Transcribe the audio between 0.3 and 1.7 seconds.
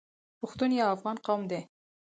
پښتون یو افغان قوم دی.